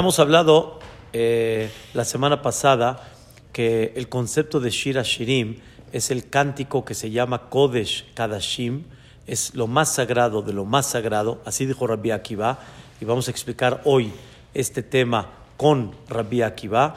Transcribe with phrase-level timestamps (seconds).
[0.00, 0.78] Hemos hablado
[1.12, 3.06] eh, la semana pasada
[3.52, 5.58] que el concepto de Shira Shirim
[5.92, 8.84] es el cántico que se llama Kodesh Kadashim,
[9.26, 12.60] es lo más sagrado de lo más sagrado, así dijo Rabbi Akiva,
[12.98, 14.10] y vamos a explicar hoy
[14.54, 15.26] este tema
[15.58, 16.94] con Rabbi Akiva,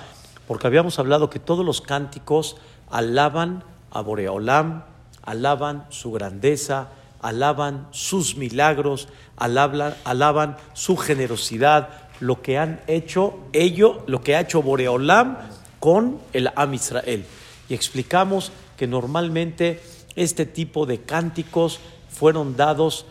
[0.48, 2.56] porque habíamos hablado que todos los cánticos
[2.90, 4.86] alaban a Boreolam,
[5.24, 6.88] alaban su grandeza,
[7.22, 11.90] alaban sus milagros, alaban, alaban su generosidad,
[12.24, 15.38] lo que han hecho ellos, lo que ha hecho Boreolam
[15.80, 17.26] con el Am Israel.
[17.68, 19.82] Y explicamos que normalmente
[20.16, 23.06] este tipo de cánticos fueron dados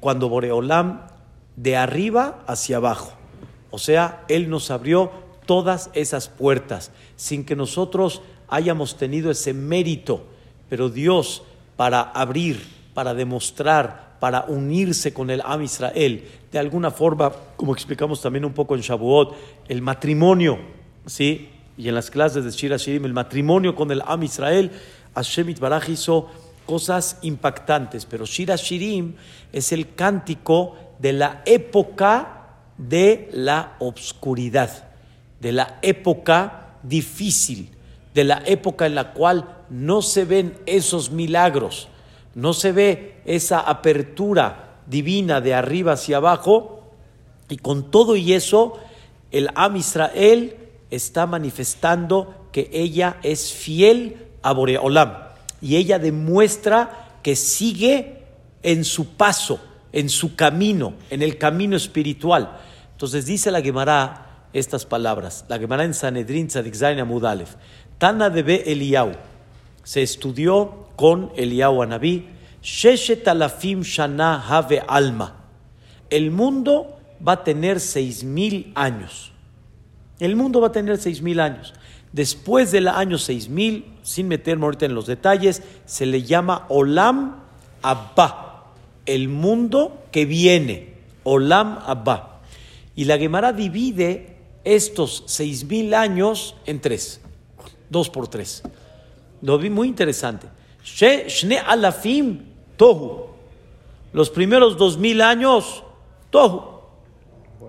[0.00, 1.02] cuando Boreolam
[1.54, 3.12] de arriba hacia abajo.
[3.70, 5.12] O sea, Él nos abrió
[5.46, 10.26] todas esas puertas sin que nosotros hayamos tenido ese mérito.
[10.68, 11.44] Pero Dios,
[11.76, 18.22] para abrir, para demostrar, para unirse con el Am Israel, de alguna forma, como explicamos
[18.22, 19.34] también un poco en Shavuot,
[19.66, 20.56] el matrimonio,
[21.04, 21.48] ¿sí?
[21.76, 24.70] Y en las clases de Shira Shirim, el matrimonio con el Am Israel,
[25.16, 26.28] Hashem Itbaraj hizo
[26.64, 29.16] cosas impactantes, pero Shira Shirim
[29.52, 34.92] es el cántico de la época de la obscuridad,
[35.40, 37.70] de la época difícil,
[38.14, 41.88] de la época en la cual no se ven esos milagros,
[42.36, 46.82] no se ve esa apertura divina de arriba hacia abajo,
[47.48, 48.78] y con todo y eso,
[49.30, 50.56] el Am Israel
[50.90, 55.24] está manifestando que ella es fiel a Boreolam
[55.60, 58.22] y ella demuestra que sigue
[58.62, 59.60] en su paso,
[59.92, 62.58] en su camino, en el camino espiritual.
[62.92, 67.56] Entonces dice la Gemara estas palabras, la Gemara en Sanedrin Tzadik Zain Amudalef,
[67.98, 69.12] Tana de Eliyahu,
[69.82, 72.28] se estudió con Eliyahu Anabí,
[72.64, 75.34] Sheshet Alafim Shana Have Alma.
[76.08, 79.32] El mundo va a tener seis mil años.
[80.18, 81.74] El mundo va a tener seis mil años.
[82.12, 87.42] Después del año seis mil, sin meterme ahorita en los detalles, se le llama Olam
[87.82, 88.72] Abba,
[89.04, 90.94] el mundo que viene.
[91.24, 92.40] Olam Abba.
[92.96, 97.20] Y la Gemara divide estos seis mil años en tres,
[97.90, 98.62] dos por tres.
[99.42, 100.46] Lo vi muy interesante.
[100.82, 102.53] Shne alafim
[102.84, 103.28] tohu.
[104.12, 105.82] Los primeros dos mil años,
[106.28, 106.82] tohu.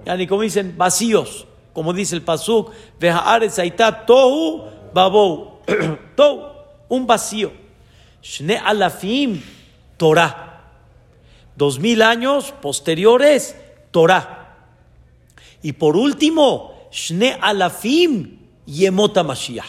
[0.05, 2.71] Ya ni como dicen, vacíos como dice el Pasuk,
[4.07, 5.59] tohu babou,
[6.15, 6.41] tohu,
[6.87, 7.51] un vacío.
[8.23, 9.41] Shne alafim,
[9.97, 10.71] Torah.
[11.57, 13.57] Dos mil años posteriores,
[13.91, 14.55] Torah.
[15.61, 19.67] Y por último, Shne alafim, Yemota Mashiach.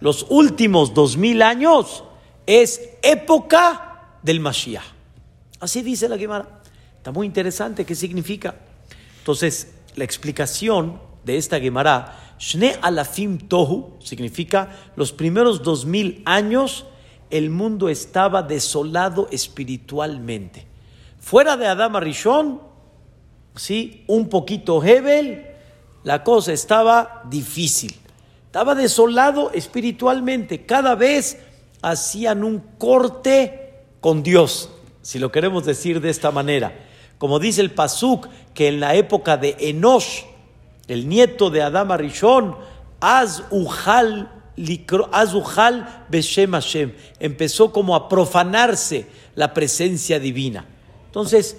[0.00, 2.02] Los últimos dos mil años
[2.44, 3.87] es época
[4.22, 4.84] del Mashiach.
[5.60, 6.60] Así dice la Gemara.
[6.96, 7.84] Está muy interesante.
[7.84, 8.54] ¿Qué significa?
[9.18, 16.86] Entonces, la explicación de esta Gemara, Shne alafim tohu, significa los primeros dos mil años
[17.30, 20.66] el mundo estaba desolado espiritualmente.
[21.20, 22.60] Fuera de Adama Rishon,
[23.54, 24.04] ¿sí?
[24.06, 25.46] un poquito Hebel,
[26.04, 27.94] la cosa estaba difícil.
[28.46, 30.64] Estaba desolado espiritualmente.
[30.64, 31.38] Cada vez
[31.82, 33.67] hacían un corte
[34.00, 34.70] con Dios,
[35.02, 36.86] si lo queremos decir de esta manera.
[37.18, 40.22] Como dice el Pasuk, que en la época de Enosh,
[40.86, 42.56] el nieto de Adama Rishon,
[43.00, 43.42] Az
[46.08, 50.64] Beshem Hashem, empezó como a profanarse la presencia divina.
[51.06, 51.56] Entonces,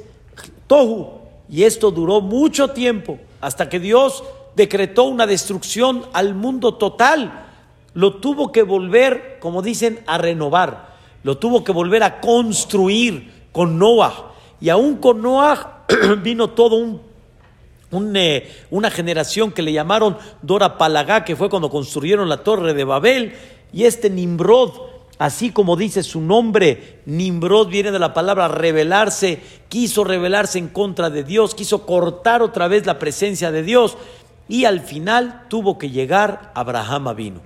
[0.67, 1.19] Tohu,
[1.49, 4.23] y esto duró mucho tiempo, hasta que Dios
[4.55, 7.45] decretó una destrucción al mundo total.
[7.93, 10.88] Lo tuvo que volver, como dicen, a renovar.
[11.23, 14.33] Lo tuvo que volver a construir con Noah.
[14.61, 15.85] Y aún con Noah
[16.23, 22.29] vino todo un, eh, una generación que le llamaron Dora Palagá, que fue cuando construyeron
[22.29, 23.33] la torre de Babel,
[23.71, 24.71] y este Nimrod,
[25.17, 31.09] así como dice su nombre, Nimrod viene de la palabra rebelarse, quiso rebelarse en contra
[31.09, 33.97] de Dios, quiso cortar otra vez la presencia de Dios,
[34.47, 37.41] y al final tuvo que llegar Abraham vino.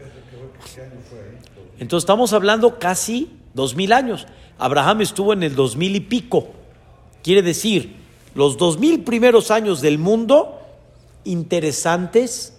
[1.79, 4.27] Entonces estamos hablando casi dos mil años.
[4.57, 6.47] Abraham estuvo en el dos mil y pico.
[7.23, 7.95] Quiere decir,
[8.35, 10.59] los dos mil primeros años del mundo,
[11.23, 12.57] interesantes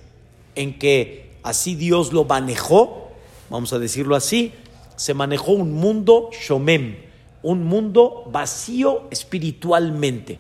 [0.55, 3.09] en que así Dios lo manejó,
[3.51, 4.53] vamos a decirlo así,
[4.97, 6.97] se manejó un mundo shomem,
[7.43, 10.39] un mundo vacío espiritualmente.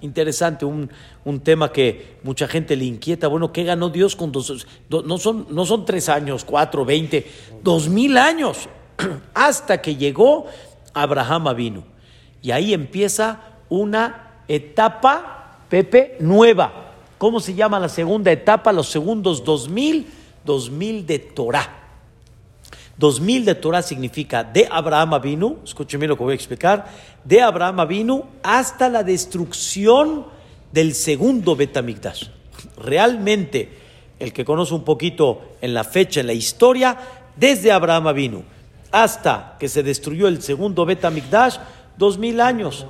[0.00, 0.90] Interesante, un,
[1.44, 3.28] tema que mucha gente le inquieta.
[3.28, 4.66] Bueno, ¿qué ganó Dios con dos?
[4.88, 7.24] no, son, no son tres años, cuatro, veinte,
[7.62, 8.68] dos mil años,
[9.34, 10.46] hasta que llegó
[10.94, 11.84] Abraham vino.
[12.42, 16.92] Y ahí empieza una etapa, Pepe, nueva.
[17.18, 18.72] ¿Cómo se llama la segunda etapa?
[18.72, 20.06] Los segundos 2000,
[20.44, 21.78] 2000 de Torah.
[22.98, 26.86] 2000 de Torah significa de Abraham vino, escúcheme lo que voy a explicar,
[27.24, 30.26] de Abraham vino hasta la destrucción
[30.72, 32.26] del segundo Betamigdash.
[32.76, 33.70] Realmente,
[34.18, 36.98] el que conoce un poquito en la fecha, en la historia,
[37.36, 38.51] desde Abraham vino
[38.92, 41.56] hasta que se destruyó el segundo Betamigdash,
[41.96, 42.86] dos mil años.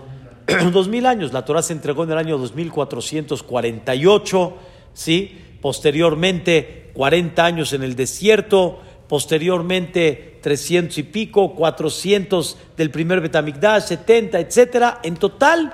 [0.72, 1.32] dos mil años.
[1.32, 4.54] La Torah se entregó en el año 2448,
[4.92, 5.38] ¿sí?
[5.60, 8.80] Posteriormente, 40 años en el desierto
[9.12, 15.00] posteriormente 300 y pico, 400 del primer Betamigdash, 70, etcétera.
[15.02, 15.70] En total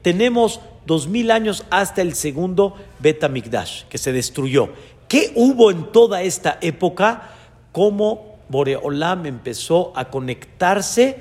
[0.00, 4.70] tenemos 2000 años hasta el segundo Betamigdash que se destruyó.
[5.08, 7.34] ¿Qué hubo en toda esta época?
[7.70, 11.16] Cómo Boreolam empezó a conectarse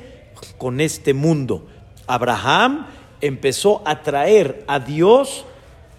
[0.58, 1.68] con este mundo.
[2.08, 2.88] Abraham
[3.22, 5.46] empezó a traer a Dios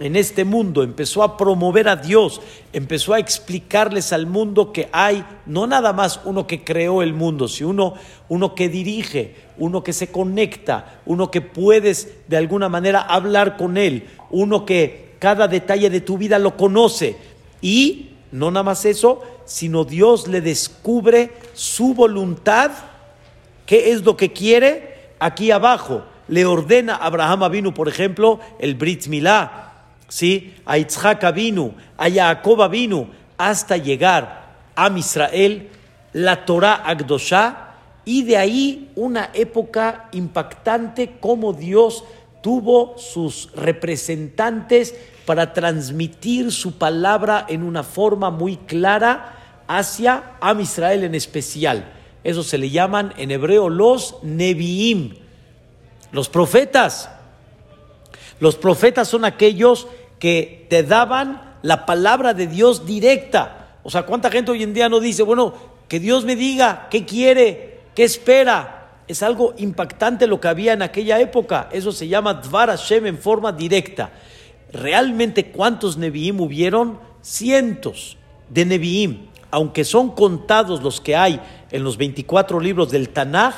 [0.00, 2.41] en este mundo, empezó a promover a Dios,
[2.73, 7.49] empezó a explicarles al mundo que hay no nada más uno que creó el mundo,
[7.49, 7.94] sino uno,
[8.29, 13.77] uno que dirige, uno que se conecta, uno que puedes de alguna manera hablar con
[13.77, 17.17] él, uno que cada detalle de tu vida lo conoce.
[17.61, 22.70] Y no nada más eso, sino Dios le descubre su voluntad,
[23.67, 26.05] qué es lo que quiere aquí abajo.
[26.29, 29.73] Le ordena a Abraham vino, por ejemplo, el Brit Milá
[30.06, 30.55] ¿sí?
[30.64, 35.69] a Yitzhak vino, a Jacob vino, hasta llegar a Israel,
[36.12, 37.75] la Torah Agdoshá,
[38.05, 42.05] y de ahí una época impactante como Dios
[42.41, 44.94] tuvo sus representantes
[45.26, 49.38] para transmitir su palabra en una forma muy clara
[49.70, 51.93] hacia Am Israel en especial.
[52.25, 55.14] Eso se le llaman en hebreo los Neviim,
[56.11, 57.08] los profetas.
[58.40, 59.87] Los profetas son aquellos
[60.19, 63.76] que te daban la palabra de Dios directa.
[63.84, 65.55] O sea, ¿cuánta gente hoy en día no dice, bueno,
[65.87, 68.88] que Dios me diga qué quiere, qué espera?
[69.06, 71.69] Es algo impactante lo que había en aquella época.
[71.70, 74.11] Eso se llama Dvar Hashem en forma directa.
[74.72, 76.99] Realmente, ¿cuántos Nevi'im hubieron?
[77.22, 78.17] Cientos
[78.49, 79.30] de Nevi'im.
[79.50, 83.55] Aunque son contados los que hay en los 24 libros del Tanaj,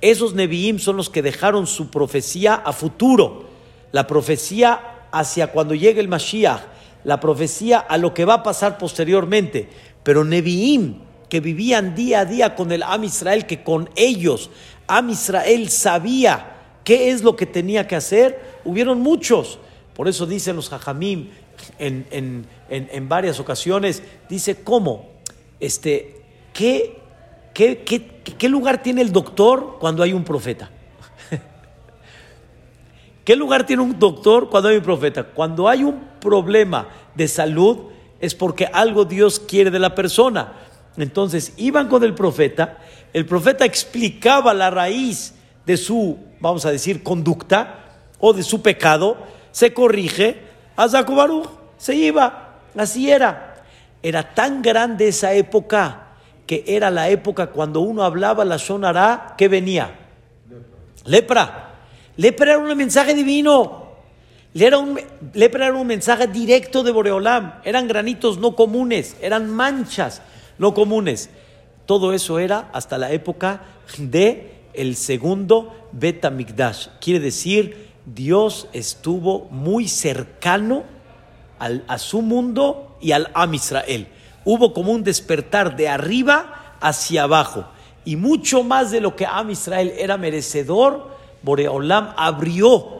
[0.00, 3.48] esos Nevi'im son los que dejaron su profecía a futuro.
[3.92, 6.60] La profecía hacia cuando llegue el Mashiach,
[7.04, 9.68] la profecía a lo que va a pasar posteriormente.
[10.02, 10.96] Pero Nevi'im,
[11.28, 14.50] que vivían día a día con el Am Israel, que con ellos
[14.88, 19.58] Am Israel sabía qué es lo que tenía que hacer, hubieron muchos.
[19.94, 21.28] Por eso dicen los Jajamim
[21.78, 25.17] en, en, varias ocasiones, dice, ¿cómo?
[25.60, 26.22] Este,
[26.52, 27.00] ¿qué,
[27.54, 27.82] qué,
[28.38, 30.70] qué lugar tiene el doctor cuando hay un profeta?
[33.24, 35.24] ¿Qué lugar tiene un doctor cuando hay un profeta?
[35.24, 37.78] Cuando hay un problema de salud
[38.20, 40.54] es porque algo Dios quiere de la persona.
[40.96, 42.78] Entonces iban con el profeta,
[43.12, 45.34] el profeta explicaba la raíz
[45.64, 47.84] de su, vamos a decir, conducta
[48.18, 49.16] o de su pecado,
[49.52, 50.42] se corrige,
[50.76, 51.46] a Zakubaruj
[51.76, 53.47] se iba, así era.
[54.02, 56.08] Era tan grande esa época
[56.46, 59.98] que era la época cuando uno hablaba la sonará que venía.
[61.04, 61.74] Lepra.
[62.16, 63.88] Lepra era un mensaje divino.
[64.54, 64.98] Era un,
[65.34, 67.60] lepra era un mensaje directo de Boreolam.
[67.64, 70.22] Eran granitos no comunes, eran manchas
[70.58, 71.30] no comunes.
[71.86, 73.62] Todo eso era hasta la época
[73.98, 76.88] de el segundo Betamigdash.
[77.00, 80.84] Quiere decir, Dios estuvo muy cercano
[81.58, 84.08] al, a su mundo y al Am Israel.
[84.44, 87.66] Hubo como un despertar de arriba hacia abajo.
[88.04, 91.08] Y mucho más de lo que Am Israel era merecedor,
[91.42, 92.98] Boreolam abrió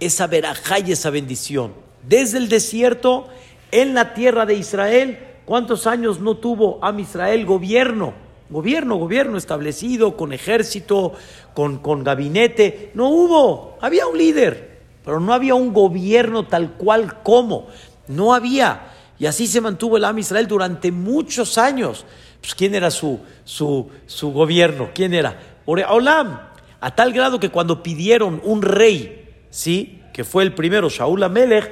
[0.00, 1.72] esa verajá y esa bendición.
[2.06, 3.26] Desde el desierto,
[3.70, 8.14] en la tierra de Israel, ¿cuántos años no tuvo Am Israel gobierno?
[8.48, 11.14] Gobierno, gobierno establecido, con ejército,
[11.52, 12.92] con, con gabinete.
[12.94, 17.66] No hubo, había un líder, pero no había un gobierno tal cual como.
[18.08, 18.92] No había.
[19.18, 22.04] Y así se mantuvo el Am Israel durante muchos años.
[22.40, 24.90] Pues, ¿Quién era su, su, su gobierno?
[24.94, 25.38] ¿Quién era?
[25.64, 26.40] Boreolam
[26.80, 30.02] a tal grado que cuando pidieron un rey, ¿sí?
[30.12, 31.70] que fue el primero, Shaul Amelech,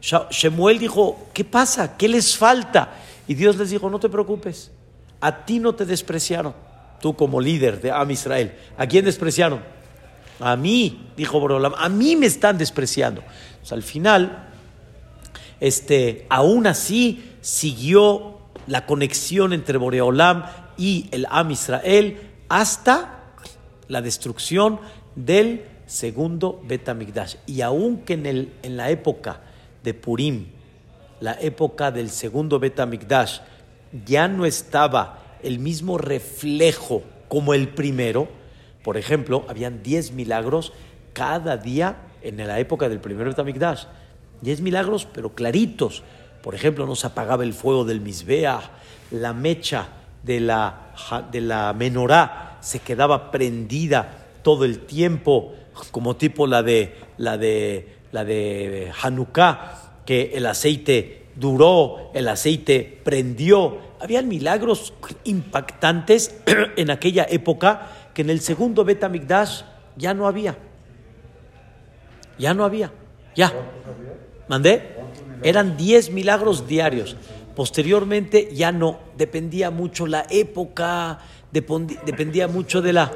[0.00, 1.96] Shemuel dijo, ¿qué pasa?
[1.96, 2.94] ¿Qué les falta?
[3.28, 4.70] Y Dios les dijo, no te preocupes,
[5.20, 6.54] a ti no te despreciaron,
[7.00, 8.52] tú como líder de Am Israel.
[8.76, 9.60] ¿A quién despreciaron?
[10.40, 13.22] A mí, dijo Borolam, a mí me están despreciando.
[13.70, 14.51] al final,
[15.62, 20.44] este, aún así siguió la conexión entre Boreolam
[20.76, 23.34] y el Am Israel hasta
[23.86, 24.80] la destrucción
[25.14, 27.36] del segundo Betamigdash.
[27.46, 29.40] Y aunque en, el, en la época
[29.84, 30.46] de Purim
[31.20, 33.38] la época del segundo Betamikdash,
[34.04, 38.28] ya no estaba el mismo reflejo como el primero,
[38.82, 40.72] por ejemplo, habían 10 milagros
[41.12, 43.84] cada día en la época del primer Betamikdash.
[44.42, 46.02] 10 milagros, pero claritos.
[46.42, 48.60] Por ejemplo, no se apagaba el fuego del Misbea,
[49.10, 49.88] la mecha
[50.22, 50.92] de la,
[51.30, 55.54] de la menorá se quedaba prendida todo el tiempo,
[55.90, 63.00] como tipo la de, la de, la de Hanukkah, que el aceite duró, el aceite
[63.04, 63.78] prendió.
[64.00, 64.94] Habían milagros
[65.24, 66.34] impactantes
[66.76, 69.62] en aquella época que en el segundo Betamikdash
[69.96, 70.56] ya no había.
[72.38, 72.92] Ya no había.
[73.34, 73.52] Ya.
[74.52, 74.82] ¿Mandé?
[75.42, 77.16] Eran 10 milagros diarios.
[77.56, 78.98] Posteriormente ya no.
[79.16, 83.10] Dependía mucho la época, dependía mucho de la...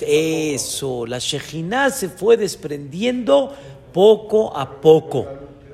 [0.00, 3.52] Eso, la Shejina se fue desprendiendo
[3.92, 5.26] poco a poco,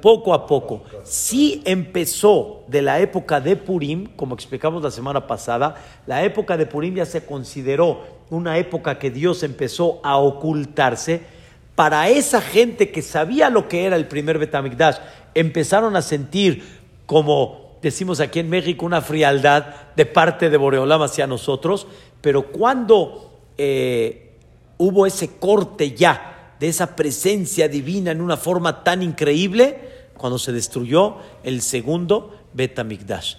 [0.02, 0.82] poco a poco.
[1.04, 5.76] Sí empezó de la época de Purim, como explicamos la semana pasada,
[6.08, 11.37] la época de Purim ya se consideró una época que Dios empezó a ocultarse.
[11.78, 14.96] Para esa gente que sabía lo que era el primer Betamigdash,
[15.32, 16.64] empezaron a sentir
[17.06, 21.86] como decimos aquí en México, una frialdad de parte de Boreolam hacia nosotros,
[22.20, 24.32] pero cuando eh,
[24.76, 30.50] hubo ese corte ya de esa presencia divina en una forma tan increíble, cuando se
[30.50, 33.36] destruyó el segundo Betamigdash.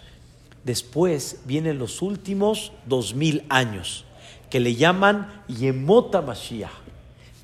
[0.64, 4.06] Después vienen los últimos dos mil años,
[4.50, 6.89] que le llaman Yemota Mashiach.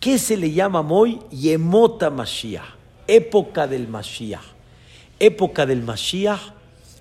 [0.06, 1.20] ¿Qué se le llama hoy?
[1.32, 2.76] Yemota Mashiach,
[3.08, 4.44] época del Mashiach.
[5.18, 6.54] Época del Mashiach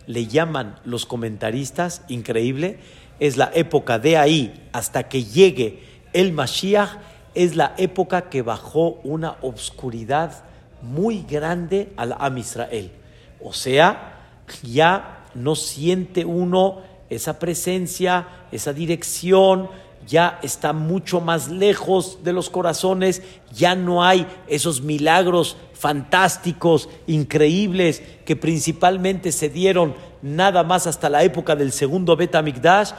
[0.07, 2.79] le llaman los comentaristas, increíble,
[3.21, 5.81] es la época de ahí hasta que llegue
[6.15, 6.97] el Mashiach,
[7.35, 10.43] es la época que bajó una obscuridad
[10.81, 12.91] muy grande al Am Israel.
[13.39, 16.81] O sea, ya no siente uno
[17.11, 19.69] esa presencia, esa dirección,
[20.07, 28.03] ya está mucho más lejos de los corazones, ya no hay esos milagros fantásticos, increíbles,
[28.25, 32.93] que principalmente se dieron nada más hasta la época del segundo Betamigdash.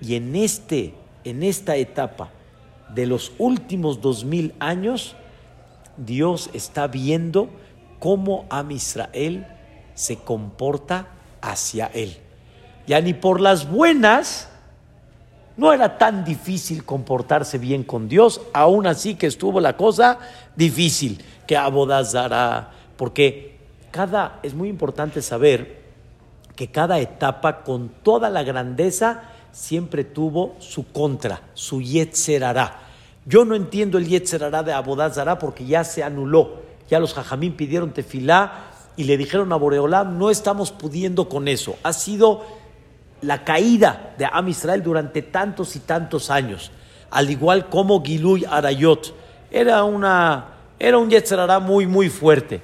[0.00, 2.30] Y en, este, en esta etapa
[2.94, 5.14] de los últimos dos mil años,
[5.96, 7.50] Dios está viendo
[7.98, 9.46] cómo Am Israel
[9.94, 11.08] se comporta
[11.40, 12.16] hacia Él.
[12.86, 14.48] Ya ni por las buenas,
[15.60, 20.18] no era tan difícil comportarse bien con Dios, aún así que estuvo la cosa
[20.56, 23.58] difícil, que abodazará, porque
[23.90, 25.82] cada, es muy importante saber
[26.56, 32.78] que cada etapa con toda la grandeza siempre tuvo su contra, su yetzerará.
[33.26, 37.92] Yo no entiendo el yetzerará de abodazará porque ya se anuló, ya los jajamín pidieron
[37.92, 42.46] tefilá y le dijeron a Boreolam, no estamos pudiendo con eso, ha sido
[43.22, 46.70] la caída de Am Israel durante tantos y tantos años,
[47.10, 49.14] al igual como Giluy Arayot.
[49.50, 50.46] Era, una,
[50.78, 52.60] era un Yetzerará muy, muy fuerte.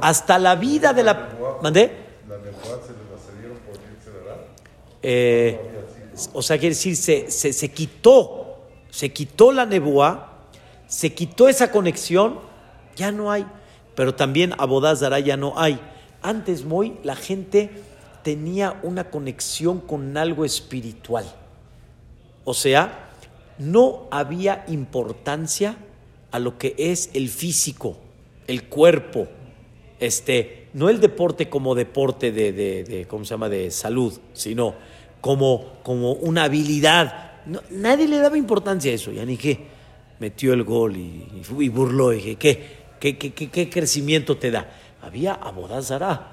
[0.00, 1.28] Hasta la vida de la...
[1.62, 2.06] ¿Mandé?
[5.02, 5.60] Eh,
[6.32, 8.58] o sea, quiere decir, se, se, quitó,
[8.90, 10.46] se quitó la nebuá,
[10.86, 12.40] se quitó esa conexión,
[12.96, 13.46] ya no hay.
[13.94, 15.80] Pero también Abodazara ya no hay.
[16.22, 17.70] Antes, muy, la gente
[18.26, 21.32] tenía una conexión con algo espiritual.
[22.44, 23.08] O sea,
[23.56, 25.76] no había importancia
[26.32, 27.96] a lo que es el físico,
[28.48, 29.28] el cuerpo,
[30.00, 34.74] este, no el deporte como deporte de, de, ¿cómo se llama?, de salud, sino
[35.20, 37.44] como, como una habilidad.
[37.70, 39.68] nadie le daba importancia a eso, ya ni qué,
[40.18, 42.66] metió el gol y, burló, y dije, ¿qué,
[42.98, 44.68] qué, qué, qué, crecimiento te da?
[45.00, 46.32] Había abodazará.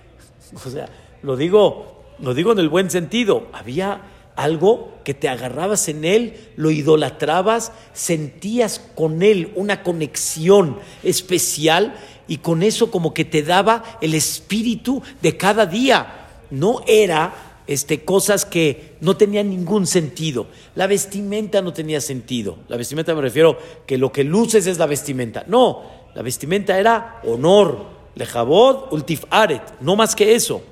[0.64, 0.88] o sea,
[1.26, 3.48] lo digo, lo digo en el buen sentido.
[3.52, 4.00] Había
[4.36, 11.96] algo que te agarrabas en él, lo idolatrabas, sentías con él una conexión especial
[12.28, 16.28] y con eso como que te daba el espíritu de cada día.
[16.50, 20.46] No era este, cosas que no tenían ningún sentido.
[20.76, 22.58] La vestimenta no tenía sentido.
[22.68, 25.42] La vestimenta me refiero que lo que luces es la vestimenta.
[25.48, 25.82] No,
[26.14, 30.62] la vestimenta era honor, lejabod, ultif aret, no más que eso.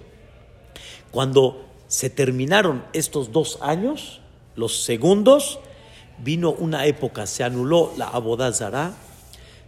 [1.14, 4.20] Cuando se terminaron estos dos años,
[4.56, 5.60] los segundos,
[6.18, 8.94] vino una época, se anuló la abodazara,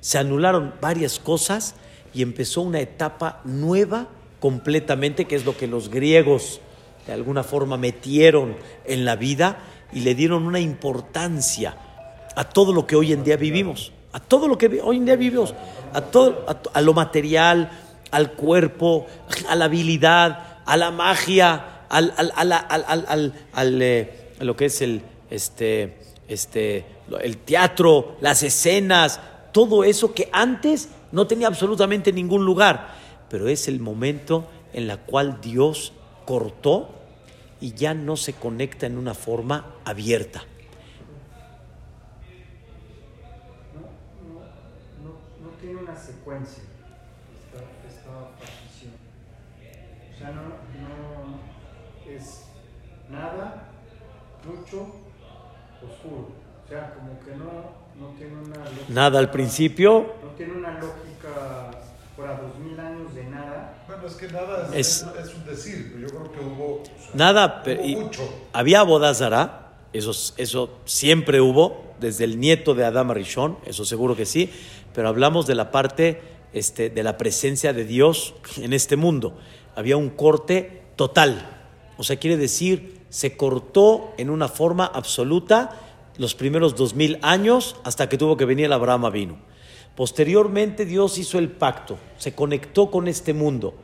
[0.00, 1.76] se anularon varias cosas
[2.12, 4.08] y empezó una etapa nueva
[4.40, 6.60] completamente, que es lo que los griegos
[7.06, 9.58] de alguna forma metieron en la vida
[9.92, 11.76] y le dieron una importancia
[12.34, 15.14] a todo lo que hoy en día vivimos, a todo lo que hoy en día
[15.14, 15.54] vivimos,
[15.92, 17.70] a todo a lo material,
[18.10, 19.06] al cuerpo,
[19.48, 24.82] a la habilidad, a la magia, al, al, al, al, al eh, lo que es
[24.82, 25.96] el, este,
[26.28, 26.84] este,
[27.22, 29.20] el teatro, las escenas,
[29.52, 32.94] todo eso que antes no tenía absolutamente ningún lugar.
[33.28, 35.92] Pero es el momento en la cual Dios
[36.26, 36.90] cortó
[37.60, 40.44] y ya no se conecta en una forma abierta.
[45.42, 46.62] No, tiene una secuencia
[47.88, 48.92] esta, partición.
[50.14, 50.55] O sea, no,
[53.10, 53.68] nada,
[54.44, 54.86] mucho,
[55.82, 56.28] oscuro.
[56.64, 58.84] O sea, como que no, no tiene una lógica.
[58.88, 60.14] Nada al principio.
[60.22, 61.70] No tiene una lógica
[62.16, 63.84] para dos mil años de nada.
[63.86, 66.82] Bueno, es que nada es, es, un decir, pero yo creo que hubo.
[67.14, 68.22] nada, pero, mucho.
[68.52, 74.26] Había bodazara, eso, eso siempre hubo, desde el nieto de Adam Rishon, eso seguro que
[74.26, 74.50] sí,
[74.94, 76.20] pero hablamos de la parte
[76.52, 79.36] este, de la presencia de Dios en este mundo.
[79.74, 81.64] Había un corte total,
[81.96, 85.80] o sea, quiere decir, se cortó en una forma absoluta
[86.18, 89.36] los primeros dos mil años hasta que tuvo que venir el Abraham vino.
[89.94, 93.74] Posteriormente Dios hizo el pacto, se conectó con este mundo.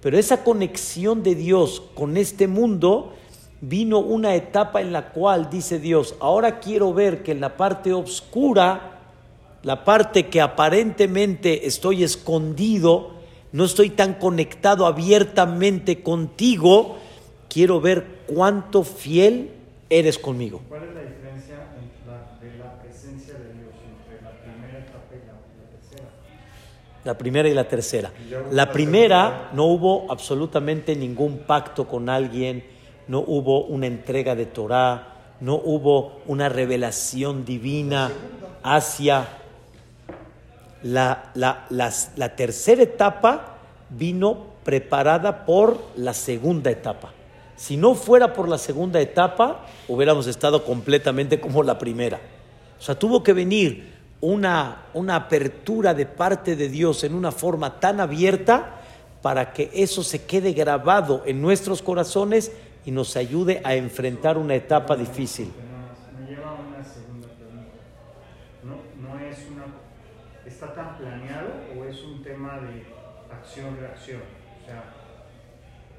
[0.00, 3.14] Pero esa conexión de Dios con este mundo
[3.60, 7.92] vino una etapa en la cual dice Dios, ahora quiero ver que en la parte
[7.92, 8.98] oscura,
[9.62, 13.12] la parte que aparentemente estoy escondido,
[13.52, 16.96] no estoy tan conectado abiertamente contigo,
[17.52, 19.50] quiero ver cuánto fiel
[19.90, 20.60] eres conmigo.
[27.04, 28.12] la primera y la tercera.
[28.52, 32.64] La primera no hubo absolutamente ningún pacto con alguien,
[33.08, 35.08] no hubo una entrega de Torah,
[35.40, 38.12] no hubo una revelación divina
[38.62, 39.26] hacia
[40.84, 43.56] la, la, la tercera etapa
[43.90, 47.12] vino preparada por la segunda etapa.
[47.62, 52.18] Si no fuera por la segunda etapa, hubiéramos estado completamente como la primera.
[52.76, 57.78] O sea, tuvo que venir una, una apertura de parte de Dios en una forma
[57.78, 58.80] tan abierta
[59.22, 62.50] para que eso se quede grabado en nuestros corazones
[62.84, 65.52] y nos ayude a enfrentar una etapa difícil.
[66.18, 67.70] Me lleva una segunda pregunta.
[68.64, 68.74] ¿No,
[69.08, 69.66] no es una,
[70.44, 71.48] ¿Está tan planeado
[71.78, 72.82] o es un tema de
[73.32, 74.20] acción-reacción?
[74.62, 75.01] O sea,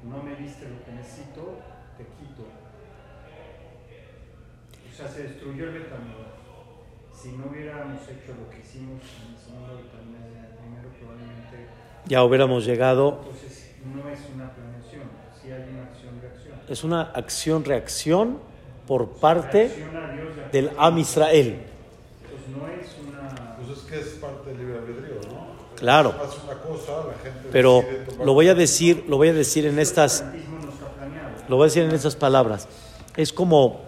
[0.08, 1.58] no me diste lo que necesito,
[1.96, 2.44] te quito.
[4.90, 6.34] O sea, se destruyó el betamidón
[7.24, 11.68] si no hubiéramos hecho lo que hicimos en el segundo primero probablemente...
[12.04, 13.20] Ya hubiéramos llegado...
[13.24, 15.04] Entonces no es una planeación,
[15.40, 16.54] sí hay una acción-reacción.
[16.68, 18.38] Es una acción-reacción
[18.86, 19.70] por parte
[20.52, 21.62] del Am Israel.
[22.24, 23.56] Entonces no es una...
[23.56, 25.03] Pues es que es parte del libre albedrío.
[25.84, 26.14] Claro.
[27.52, 27.84] Pero
[28.24, 30.24] lo voy a decir, lo voy a decir en estas...
[31.46, 32.68] Lo voy a decir en estas palabras.
[33.18, 33.82] Es como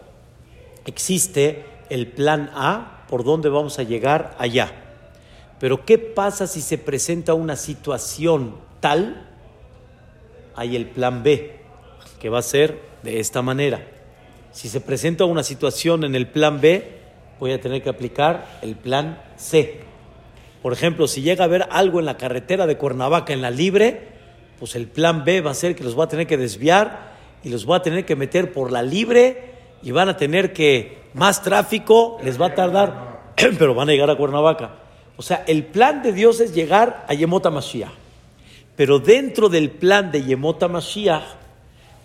[0.85, 4.73] existe el plan A por dónde vamos a llegar allá.
[5.59, 9.31] Pero ¿qué pasa si se presenta una situación tal?
[10.55, 11.61] Hay el plan B,
[12.21, 13.81] que va a ser de esta manera.
[14.53, 17.01] Si se presenta una situación en el plan B,
[17.41, 19.87] voy a tener que aplicar el plan C.
[20.67, 24.09] Por ejemplo, si llega a haber algo en la carretera de Cuernavaca en la libre,
[24.59, 27.13] pues el plan B va a ser que los voy a tener que desviar
[27.45, 31.03] y los voy a tener que meter por la libre y van a tener que
[31.15, 34.75] más tráfico, les va a tardar, pero van a llegar a Cuernavaca.
[35.17, 37.93] O sea, el plan de Dios es llegar a Yemota Mashiach.
[38.75, 41.23] Pero dentro del plan de Yemota Mashiach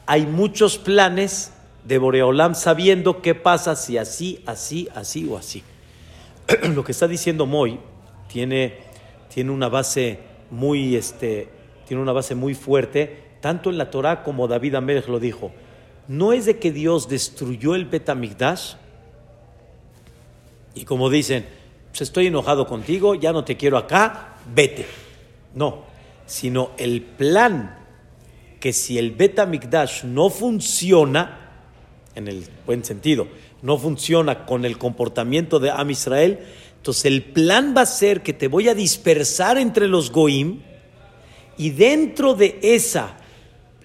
[0.06, 1.52] hay muchos planes
[1.84, 5.64] de Boreolam sabiendo qué pasa si así, así, así o así.
[6.76, 7.80] Lo que está diciendo Moy
[8.32, 8.76] tiene,
[9.34, 11.50] tiene una base muy este,
[11.88, 15.52] tiene una base muy fuerte, tanto en la Torah como David Amelech lo dijo
[16.12, 18.74] no es de que Dios destruyó el Betamigdash
[20.74, 21.46] y como dicen,
[21.90, 24.86] pues estoy enojado contigo, ya no te quiero acá, vete.
[25.54, 25.84] No,
[26.26, 27.78] sino el plan
[28.60, 31.52] que si el Betamigdash no funciona,
[32.16, 33.28] en el buen sentido,
[33.62, 36.40] no funciona con el comportamiento de Am Israel,
[36.82, 40.64] entonces el plan va a ser que te voy a dispersar entre los Goim
[41.56, 43.18] y dentro de esa,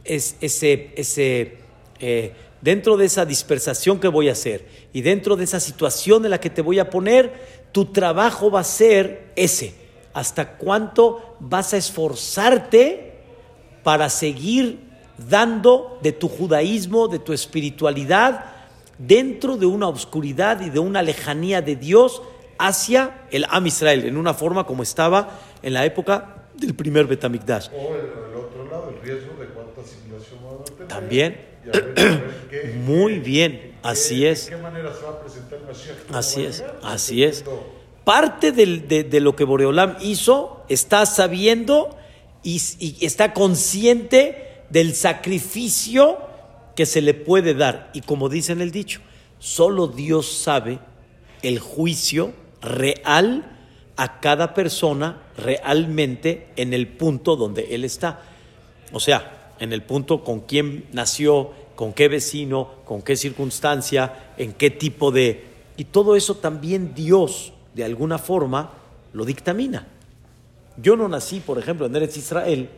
[0.02, 1.58] ese, ese
[2.00, 2.32] eh,
[2.62, 6.40] dentro de esa dispersación que voy a hacer y dentro de esa situación en la
[6.40, 9.74] que te voy a poner, tu trabajo va a ser ese.
[10.14, 13.12] ¿Hasta cuánto vas a esforzarte
[13.82, 14.78] para seguir
[15.28, 18.46] dando de tu judaísmo, de tu espiritualidad,
[18.96, 22.22] dentro de una oscuridad y de una lejanía de Dios
[22.58, 25.30] hacia el Am Israel, en una forma como estaba
[25.62, 27.68] en la época del primer Betamigdash.
[27.74, 30.88] O el, el otro lado, el riesgo de cuánta asimilación van a tener.
[30.88, 31.40] También.
[31.64, 34.46] Y a ver, a ver qué- Muy bien, qué- así ¿De es.
[34.48, 35.96] qué manera se va a presentar el Mashiach?
[36.06, 37.44] ¿Cómo Así va es, así es.
[38.04, 41.96] Parte del- de, de lo que Boreolam hizo, está sabiendo
[42.42, 46.18] y, y está consciente del sacrificio
[46.76, 47.90] que se le puede dar.
[47.94, 49.00] Y como dice en el dicho,
[49.38, 50.78] solo Dios sabe
[51.42, 52.32] el juicio
[52.66, 53.44] real
[53.96, 58.20] a cada persona realmente en el punto donde él está.
[58.92, 64.52] O sea, en el punto con quién nació, con qué vecino, con qué circunstancia, en
[64.52, 65.44] qué tipo de...
[65.76, 68.72] Y todo eso también Dios, de alguna forma,
[69.12, 69.86] lo dictamina.
[70.76, 72.68] Yo no nací, por ejemplo, en Eretz Israel,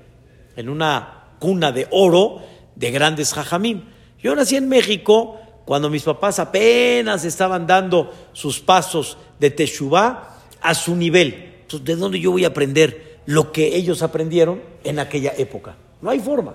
[0.56, 2.42] en una cuna de oro
[2.76, 3.84] de grandes jajamim.
[4.22, 10.74] Yo nací en México cuando mis papás apenas estaban dando sus pasos de Teshuvah a
[10.74, 11.56] su nivel.
[11.60, 15.76] Entonces, ¿de dónde yo voy a aprender lo que ellos aprendieron en aquella época?
[16.00, 16.54] No hay forma,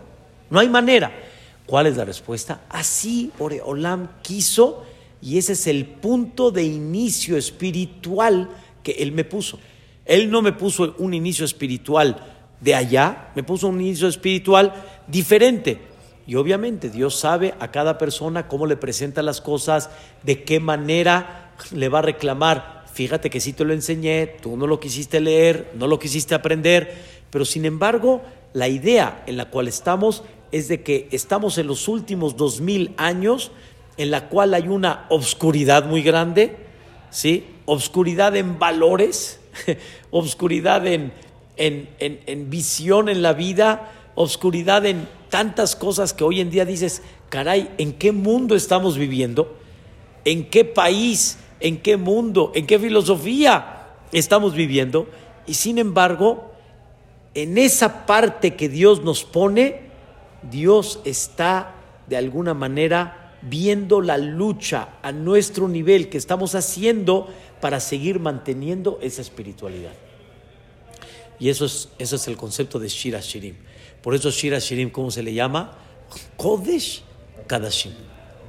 [0.49, 1.11] no hay manera.
[1.67, 2.61] ¿Cuál es la respuesta?
[2.69, 4.83] Así Olam quiso
[5.21, 8.49] y ese es el punto de inicio espiritual
[8.81, 9.59] que Él me puso.
[10.05, 12.17] Él no me puso un inicio espiritual
[12.59, 14.73] de allá, me puso un inicio espiritual
[15.07, 15.92] diferente.
[16.25, 19.89] Y obviamente Dios sabe a cada persona cómo le presenta las cosas,
[20.23, 22.83] de qué manera le va a reclamar.
[22.93, 26.93] Fíjate que sí te lo enseñé, tú no lo quisiste leer, no lo quisiste aprender,
[27.29, 28.21] pero sin embargo
[28.53, 32.93] la idea en la cual estamos es de que estamos en los últimos dos mil
[32.97, 33.51] años
[33.97, 36.55] en la cual hay una obscuridad muy grande,
[37.09, 37.45] ¿sí?
[37.65, 39.39] Obscuridad en valores,
[40.11, 41.11] obscuridad en,
[41.57, 46.63] en, en, en visión en la vida, obscuridad en tantas cosas que hoy en día
[46.63, 49.57] dices, caray, ¿en qué mundo estamos viviendo?
[50.25, 51.39] ¿En qué país?
[51.59, 52.51] ¿En qué mundo?
[52.53, 55.07] ¿En qué filosofía estamos viviendo?
[55.47, 56.51] Y sin embargo,
[57.33, 59.89] en esa parte que Dios nos pone,
[60.51, 67.27] Dios está de alguna manera viendo la lucha a nuestro nivel que estamos haciendo
[67.59, 69.93] para seguir manteniendo esa espiritualidad.
[71.39, 73.55] Y eso es, eso es el concepto de Shira Shirim.
[74.03, 75.71] Por eso Shira Shirim, ¿cómo se le llama?
[76.37, 77.03] Kodesh
[77.47, 77.93] Kadashim.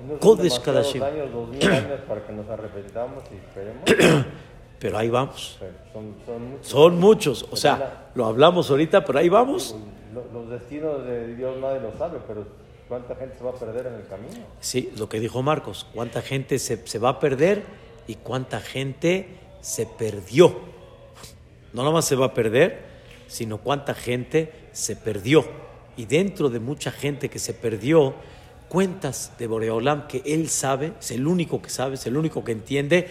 [0.08, 1.02] No Kodesh Kadashim.
[1.02, 4.26] años, dos mil años para que nos arrepentamos y esperemos.
[4.80, 5.56] Pero ahí vamos.
[5.60, 6.68] pero son, son muchos.
[6.68, 7.46] Son muchos.
[7.50, 9.74] O sea, lo hablamos ahorita, pero ahí vamos.
[10.12, 12.44] Lo- Los destinos de Dios nadie lo sabe, pero
[12.86, 14.44] ¿cuánta gente se va a perder en el camino?
[14.60, 17.62] Sí, lo que dijo Marcos, cuánta gente se, se va a perder
[18.06, 19.28] y cuánta gente
[19.62, 20.54] se perdió.
[21.72, 22.82] No nomás se va a perder,
[23.26, 25.46] sino cuánta gente se perdió.
[25.96, 28.14] Y dentro de mucha gente que se perdió,
[28.68, 32.52] cuentas de Boreolam que él sabe, es el único que sabe, es el único que
[32.52, 33.08] entiende.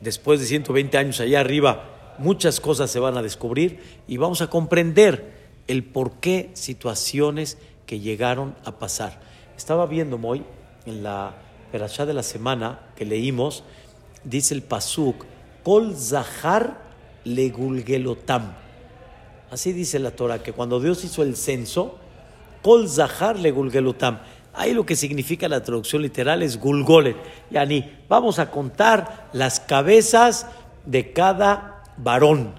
[0.00, 4.50] Después de 120 años allá arriba, muchas cosas se van a descubrir y vamos a
[4.50, 5.32] comprender
[5.66, 9.20] el por qué situaciones que llegaron a pasar.
[9.56, 10.44] Estaba viendo hoy
[10.86, 11.34] en la
[11.72, 13.64] perashá de la semana que leímos,
[14.24, 15.24] dice el pasuk,
[15.64, 16.80] Kol Zahar
[17.24, 18.67] legulgelotam.
[19.50, 21.98] Así dice la Torah, que cuando Dios hizo el censo,
[22.62, 24.20] Kol Zahar legulgelotam.
[24.52, 27.16] Ahí lo que significa la traducción literal es gulgolet.
[27.50, 30.46] Yani, vamos a contar las cabezas
[30.84, 32.54] de cada varón,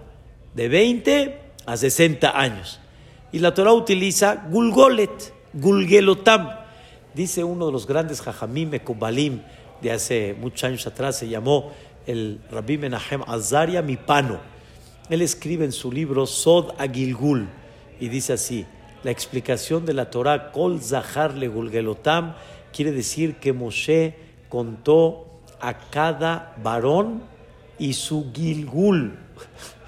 [0.55, 2.79] de 20 a 60 años.
[3.31, 6.49] Y la Torah utiliza gulgolet, gulgelotam.
[7.13, 9.41] Dice uno de los grandes jajamim Mekubalim
[9.81, 11.71] de hace muchos años atrás, se llamó
[12.07, 14.39] el Rabbi Menahem Azaria Mipano.
[15.09, 17.47] Él escribe en su libro Sod Agilgul
[17.99, 18.65] y dice así:
[19.03, 22.35] la explicación de la Torah Kol Zahar le Gulgelotam
[22.73, 24.15] quiere decir que Moshe
[24.49, 25.25] contó
[25.61, 27.23] a cada varón
[27.77, 29.17] y su Gilgul,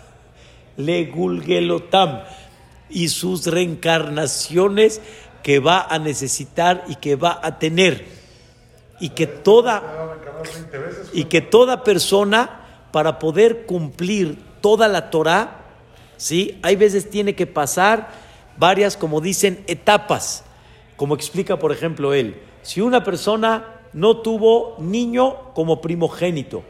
[0.78, 2.22] le Gulgelotam,
[2.90, 5.02] y sus reencarnaciones
[5.44, 8.06] que va a necesitar y que va a tener.
[9.00, 11.10] Y que toda Me van a encarnar 20 veces.
[11.14, 15.66] y que toda persona para poder cumplir toda la Torah,
[16.18, 16.60] ¿sí?
[16.62, 18.10] Hay veces tiene que pasar
[18.58, 20.44] varias, como dicen, etapas.
[20.96, 22.40] Como explica, por ejemplo, él.
[22.62, 26.64] Si una persona no tuvo niño como primogénito,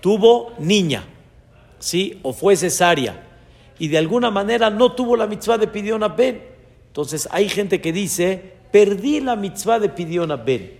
[0.00, 1.04] tuvo niña,
[1.78, 2.20] ¿sí?
[2.22, 3.24] O fue cesárea,
[3.78, 6.42] y de alguna manera no tuvo la mitzvah de Pidión Ben.
[6.88, 10.76] Entonces hay gente que dice, perdí la mitzvah de Pidión Ben.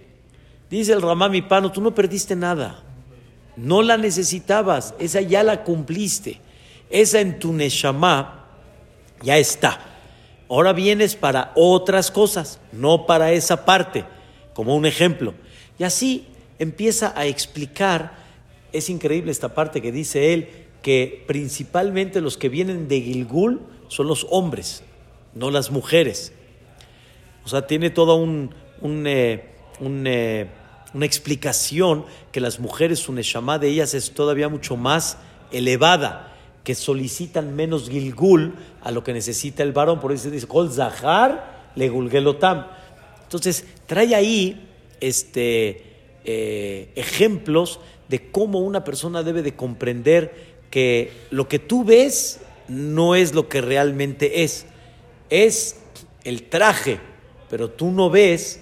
[0.69, 2.83] Dice el Ramami Pano, tú no perdiste nada.
[3.57, 6.41] No la necesitabas, esa ya la cumpliste.
[6.91, 8.47] Esa en tu Neshama
[9.23, 9.81] ya está.
[10.49, 14.05] Ahora vienes para otras cosas, no para esa parte,
[14.55, 15.35] como un ejemplo.
[15.79, 16.27] Y así
[16.59, 18.17] empieza a explicar,
[18.73, 20.49] es increíble esta parte que dice él,
[20.83, 24.83] que principalmente los que vienen de Gilgul son los hombres,
[25.35, 26.33] no las mujeres.
[27.45, 28.55] O sea, tiene toda un,
[29.07, 30.47] eh, eh,
[30.95, 35.19] una explicación que las mujeres, su neshama de ellas es todavía mucho más
[35.51, 36.28] elevada,
[36.69, 40.01] que solicitan menos Gilgul a lo que necesita el varón.
[40.01, 42.67] Por eso dice, Kol Zahar le gulgelotam.
[43.23, 44.69] Entonces, trae ahí
[45.01, 45.83] este,
[46.27, 53.15] eh, ejemplos de cómo una persona debe de comprender que lo que tú ves no
[53.15, 54.67] es lo que realmente es.
[55.31, 55.81] Es
[56.23, 57.01] el traje,
[57.49, 58.61] pero tú no ves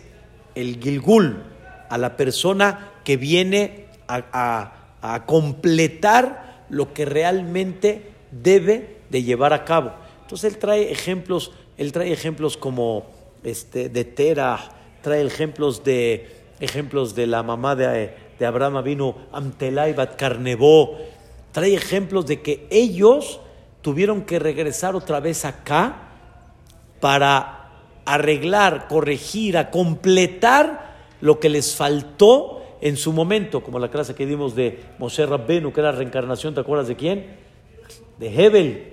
[0.55, 1.43] el gilgul
[1.91, 9.53] a la persona que viene a, a- a completar lo que realmente debe de llevar
[9.53, 9.93] a cabo.
[10.23, 13.07] Entonces él trae ejemplos, él trae ejemplos como
[13.45, 14.71] este, de Terah,
[15.03, 20.99] trae ejemplos de ejemplos de la mamá de, de Abraham vino Amtelai Bat Carnevó,
[21.53, 23.41] trae ejemplos de que ellos
[23.83, 26.09] tuvieron que regresar otra vez acá
[27.01, 27.71] para
[28.05, 34.27] arreglar, corregir, a completar lo que les faltó en su momento, como la clase que
[34.27, 37.37] dimos de Moshe Rabbenu, que era la reencarnación, ¿te acuerdas de quién?
[38.19, 38.93] De Hebel.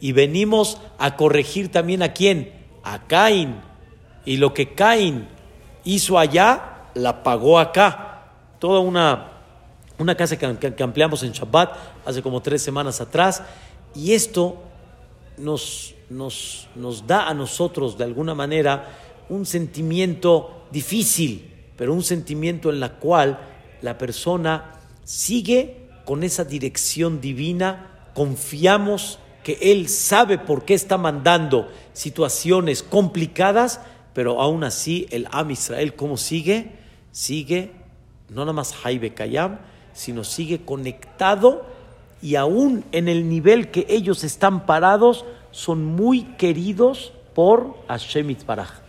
[0.00, 2.52] Y venimos a corregir también a quién?
[2.82, 3.56] A Caín.
[4.24, 5.28] Y lo que Caín
[5.84, 8.24] hizo allá, la pagó acá.
[8.58, 9.32] Toda una,
[9.98, 13.42] una casa que, que- ampliamos en Shabbat hace como tres semanas atrás.
[13.94, 14.56] Y esto
[15.38, 18.88] nos, nos, nos da a nosotros de alguna manera
[19.28, 23.38] un sentimiento difícil, pero un sentimiento en la cual
[23.82, 31.68] la persona sigue con esa dirección divina, confiamos que Él sabe por qué está mandando
[31.92, 33.80] situaciones complicadas,
[34.12, 36.72] pero aún así el Am Israel, ¿cómo sigue?
[37.12, 37.72] Sigue
[38.28, 39.58] no nada más Haibe Kayam,
[39.92, 41.66] sino sigue conectado
[42.22, 48.83] y aún en el nivel que ellos están parados, son muy queridos por Hashem Baraj.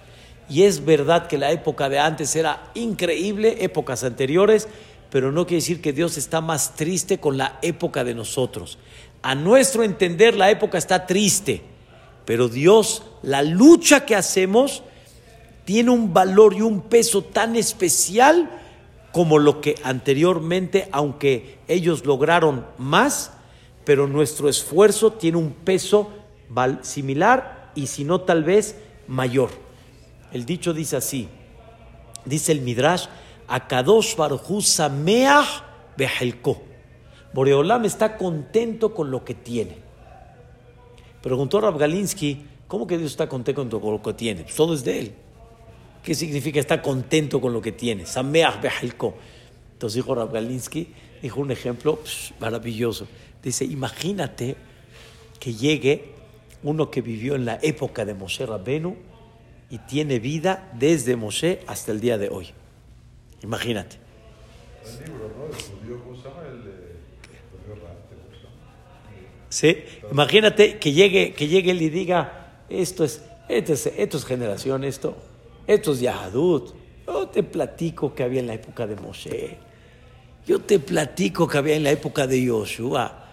[0.49, 4.67] Y es verdad que la época de antes era increíble, épocas anteriores,
[5.10, 8.77] pero no quiere decir que Dios está más triste con la época de nosotros.
[9.21, 11.62] A nuestro entender la época está triste,
[12.25, 14.84] pero Dios, la lucha que hacemos,
[15.65, 18.49] tiene un valor y un peso tan especial
[19.12, 23.31] como lo que anteriormente, aunque ellos lograron más,
[23.84, 26.12] pero nuestro esfuerzo tiene un peso
[26.81, 28.75] similar y si no tal vez
[29.08, 29.64] mayor.
[30.36, 31.30] El dicho dice así,
[32.26, 33.06] dice el Midrash,
[33.48, 35.63] Akadosh Baruj Sameach
[35.95, 36.62] Behelko.
[37.32, 39.78] Boreolam está contento con lo que tiene.
[41.21, 44.43] Preguntó Rav Galinsky, ¿cómo que Dios está contento con lo que tiene?
[44.43, 45.15] Pues todo es de él.
[46.04, 48.06] ¿Qué significa estar contento con lo que tiene?
[48.06, 49.15] Sameach Behelko.
[49.71, 50.89] Entonces dijo Rav Galinsky,
[51.21, 53.08] dijo un ejemplo psh, maravilloso.
[53.41, 54.58] Dice, imagínate
[55.39, 56.12] que llegue
[56.62, 59.14] uno que vivió en la época de Moshe Rabbenu
[59.69, 62.49] y tiene vida desde Moshe hasta el día de hoy.
[63.41, 63.97] Imagínate.
[69.49, 69.78] ¿Sí?
[70.12, 74.84] Imagínate que llegue, que llegue él y diga, esto es, esto es, esto es generación,
[74.84, 75.15] esto,
[75.65, 76.73] esto es Yahadut.
[77.08, 79.58] Yo te platico que había en la época de Moshe.
[80.45, 83.23] Yo te platico que había en la época de Yoshua.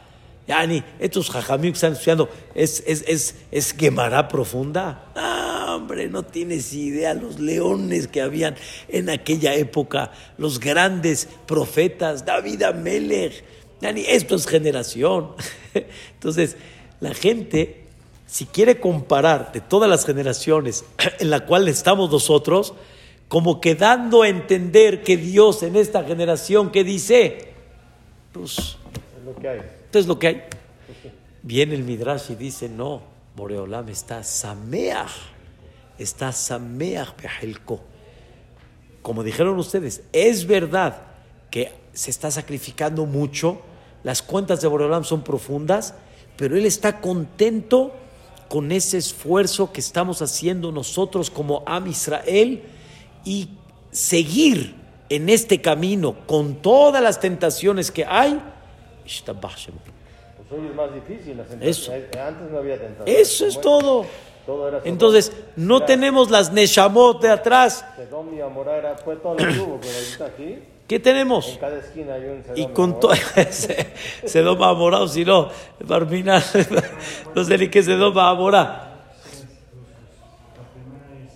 [0.46, 5.06] Yani, estos jajamim que están estudiando, ¿es, es, es, es Gemara profunda?
[5.14, 5.41] Ah,
[5.82, 8.54] hombre, no tienes idea los leones que habían
[8.88, 13.44] en aquella época, los grandes profetas, David Amelech.
[13.80, 15.32] Esto es generación.
[16.14, 16.56] Entonces,
[17.00, 17.84] la gente,
[18.26, 20.84] si quiere comparar de todas las generaciones
[21.18, 22.74] en la cual estamos nosotros,
[23.26, 27.48] como que dando a entender que Dios en esta generación que dice,
[28.30, 29.58] pues Es lo que hay.
[29.58, 30.42] esto es lo que hay.
[31.42, 33.02] Viene el Midrash y dice, no,
[33.34, 35.31] Boreolam está Sameach,
[36.02, 37.80] está Sameach Behelko.
[39.02, 41.02] Como dijeron ustedes, es verdad
[41.50, 43.60] que se está sacrificando mucho,
[44.04, 45.94] las cuentas de Boreolam son profundas,
[46.36, 47.92] pero Él está contento
[48.48, 52.62] con ese esfuerzo que estamos haciendo nosotros como Am Israel
[53.24, 53.48] y
[53.90, 54.74] seguir
[55.08, 58.40] en este camino con todas las tentaciones que hay.
[60.36, 61.36] Pues hoy es más difícil.
[61.36, 61.92] las Eso.
[61.92, 62.16] tentaciones.
[62.16, 63.16] Antes no había tentación.
[63.20, 64.06] Eso es todo.
[64.84, 67.84] Entonces, no tenemos las Neshamot de atrás.
[70.88, 71.48] ¿Qué tenemos?
[71.48, 73.14] en cada esquina hay un Y con todo
[74.26, 75.48] Sedoma Amorá, o si no,
[75.80, 76.42] Barmina,
[77.34, 78.88] no sé ni qué Sedoma Amorá.
[80.56, 81.34] La primera es,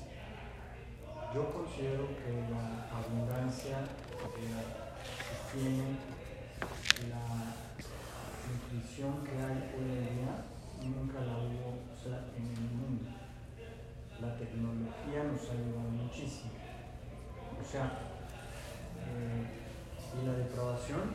[1.33, 2.65] yo considero que la
[2.99, 4.61] abundancia eh,
[5.55, 5.97] tiene
[7.09, 7.25] la
[8.51, 10.47] nutrición que hay hoy en día
[10.89, 13.11] nunca la hubo o sea, en el mundo.
[14.21, 16.53] La tecnología nos ha ayudado muchísimo.
[17.61, 17.99] O sea,
[19.07, 19.47] eh,
[20.17, 21.15] y la depravación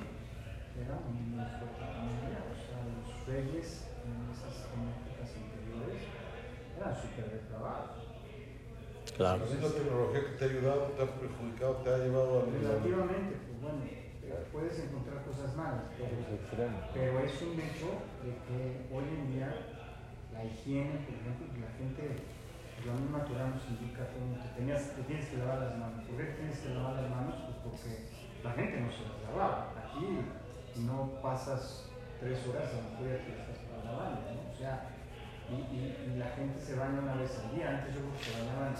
[0.77, 2.37] era muy fuerte también.
[2.51, 6.01] O sea, los reyes en esas épocas anteriores
[6.77, 8.01] eran súper depravados.
[9.21, 9.45] Claro.
[9.45, 12.45] Así la tecnología que te ha ayudado, te ha perjudicado, te ha llevado a...
[12.49, 13.85] Relativamente, pues bueno,
[14.49, 16.77] puedes encontrar cosas malas, pero, Es extremo.
[16.89, 17.89] pero es un hecho
[18.25, 18.57] de que
[18.89, 19.49] hoy en día
[20.33, 22.01] la higiene, por ejemplo, la gente,
[22.81, 26.01] la misma Torah nos indica cómo te, tenías, te tienes que lavar las manos.
[26.01, 27.35] ¿Por qué tienes que lavar las manos?
[27.45, 28.09] Pues porque
[28.41, 29.69] la gente no se las lavaba.
[29.77, 30.17] Aquí
[30.81, 34.49] no pasas tres horas a lo mejor te estás para lavar, ¿no?
[34.49, 34.97] O sea,
[35.45, 37.69] y, y, y la gente se baña una vez al día.
[37.69, 38.73] Antes yo creo que se bañaban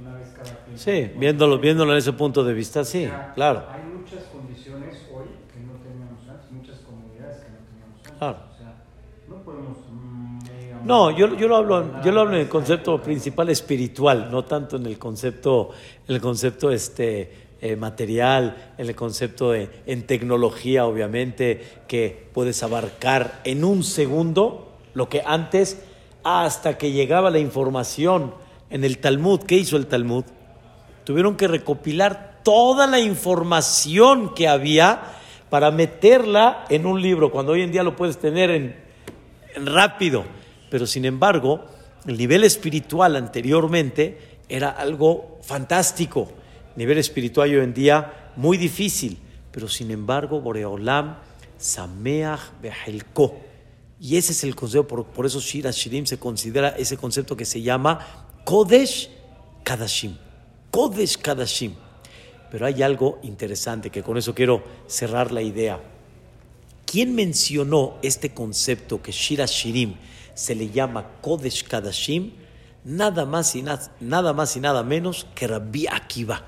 [0.00, 3.64] una vez cada 15 Sí, viéndolo, viéndolo en ese punto de vista, sí, claro.
[3.70, 8.12] Hay muchas condiciones hoy que no teníamos antes, muchas comunidades que no teníamos antes.
[8.18, 8.38] Claro.
[8.52, 8.74] O sea,
[9.28, 9.78] no podemos.
[9.90, 14.28] mm, digamos, No, yo, yo lo hablo, yo lo hablo en el concepto principal espiritual,
[14.30, 15.70] no tanto en el concepto,
[16.08, 23.40] el concepto este eh, material, en el concepto de, en tecnología, obviamente, que puedes abarcar
[23.44, 25.80] en un segundo lo que antes,
[26.24, 28.34] hasta que llegaba la información
[28.72, 30.24] en el Talmud, ¿qué hizo el Talmud?
[31.04, 35.02] Tuvieron que recopilar toda la información que había
[35.50, 38.74] para meterla en un libro, cuando hoy en día lo puedes tener en,
[39.56, 40.24] rápido.
[40.70, 41.66] Pero sin embargo,
[42.06, 46.32] el nivel espiritual anteriormente era algo fantástico.
[46.74, 49.18] Nivel espiritual hoy en día muy difícil.
[49.50, 51.18] Pero sin embargo, Boreolam,
[51.58, 53.36] Sameach Behelko.
[54.00, 57.44] Y ese es el concepto, por, por eso Shira Shirim se considera ese concepto que
[57.44, 59.08] se llama Kodesh
[59.64, 60.16] Kadashim.
[60.70, 61.74] Kodesh Kadashim.
[62.50, 65.80] Pero hay algo interesante que con eso quiero cerrar la idea.
[66.84, 69.94] ¿Quién mencionó este concepto que Shira Shirim
[70.34, 72.32] se le llama Kodesh Kadashim?
[72.84, 76.44] Nada más y, na- nada, más y nada menos que Rabbi Akiva.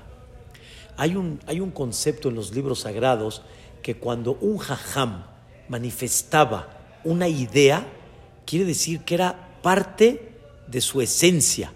[0.97, 3.41] Hay un, hay un concepto en los libros sagrados
[3.81, 5.23] que cuando un jajam
[5.69, 6.69] manifestaba
[7.03, 7.85] una idea,
[8.45, 10.33] quiere decir que era parte
[10.67, 11.71] de su esencia,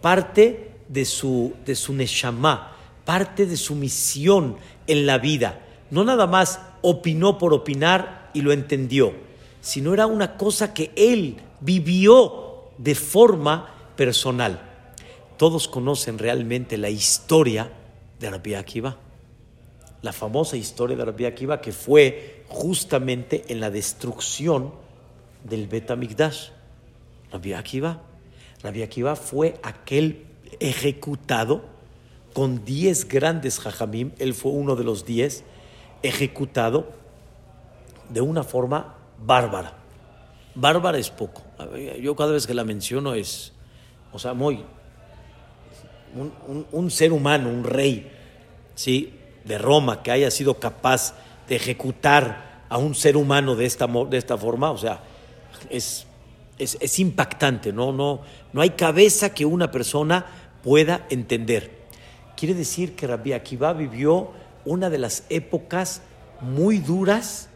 [0.00, 5.60] parte de su, de su neshama, parte de su misión en la vida.
[5.90, 9.12] No nada más opinó por opinar y lo entendió,
[9.60, 14.60] sino era una cosa que él vivió de forma personal.
[15.36, 17.70] Todos conocen realmente la historia
[18.18, 18.96] de Rabbi Akiva.
[20.02, 24.72] La famosa historia de Rabbi Akiva que fue justamente en la destrucción
[25.44, 26.48] del Bet HaMikdash.
[27.32, 28.02] Rabbi Akiva.
[28.62, 30.26] Rabbi Akiva fue aquel
[30.60, 31.62] ejecutado
[32.34, 35.44] con 10 grandes jajamim, él fue uno de los 10,
[36.02, 36.90] ejecutado
[38.08, 39.74] de una forma bárbara.
[40.54, 41.42] Bárbara es poco.
[42.00, 43.52] Yo cada vez que la menciono es,
[44.12, 44.64] o sea, muy,
[46.14, 48.10] un, un- ser humano, un rey,
[48.74, 49.14] ¿sí?
[49.44, 51.14] de Roma, que haya sido capaz
[51.48, 55.00] de ejecutar a un ser humano de esta, de esta forma, o sea,
[55.70, 56.06] es,
[56.60, 57.92] es, es impactante, ¿no?
[57.92, 58.20] No,
[58.52, 60.26] no hay cabeza que una persona
[60.62, 61.80] pueda entender.
[62.36, 64.30] Quiere decir que Rabbi Akiva vivió
[64.64, 66.02] una de las épocas
[66.40, 67.48] muy duras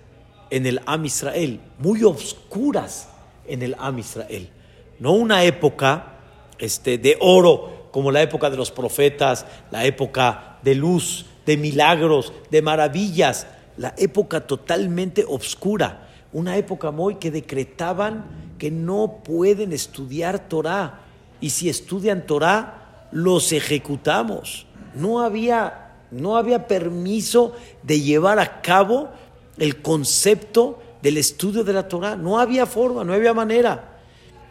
[0.50, 3.08] en el Am Israel, muy oscuras
[3.46, 4.50] en el Am Israel.
[4.98, 6.18] No una época
[6.58, 12.32] este, de oro como la época de los profetas, la época de luz, de milagros,
[12.50, 20.48] de maravillas, la época totalmente oscura, una época muy que decretaban que no pueden estudiar
[20.48, 21.00] Torah
[21.40, 24.66] y si estudian Torah los ejecutamos.
[24.94, 29.10] No había, no había permiso de llevar a cabo
[29.58, 32.16] el concepto del estudio de la Torah.
[32.16, 33.98] No había forma, no había manera.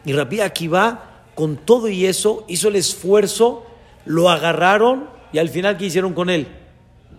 [0.04, 3.64] Y Rabbi Akiva, con todo y eso, hizo el esfuerzo,
[4.04, 6.46] lo agarraron y al final, ¿qué hicieron con él?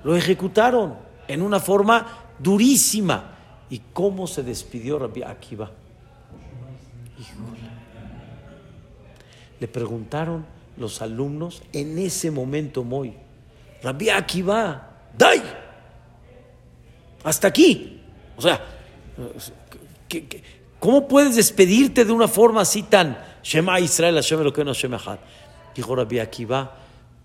[0.04, 0.96] Lo ejecutaron
[1.28, 2.08] en una forma
[2.40, 3.32] durísima.
[3.70, 5.72] ¿Y cómo se despidió Rabbi Akiva?
[7.20, 7.60] Híjole.
[9.60, 10.46] Le preguntaron
[10.78, 13.14] los alumnos en ese momento muy,
[13.82, 15.42] Rabbi Akiva, ¡dai!
[17.24, 18.02] Hasta aquí.
[18.38, 18.62] O sea,
[20.10, 20.44] ¿qué- qué-
[20.80, 25.20] ¿cómo puedes despedirte de una forma así tan Shema Israel, Hashem Hashem Echad?
[25.74, 26.76] Dijo Rabbi Akiva,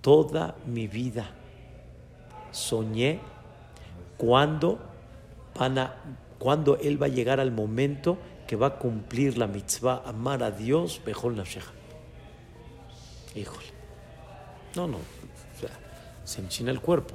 [0.00, 1.30] toda mi vida
[2.52, 3.18] soñé
[4.16, 4.78] cuando,
[5.58, 5.96] van a-
[6.38, 8.18] cuando él va a llegar al momento
[8.50, 11.70] que va a cumplir la mitzvah, amar a Dios, mejor Nafsheja.
[13.36, 13.68] Híjole.
[14.74, 14.98] No, no.
[16.24, 17.14] se enchina el cuerpo.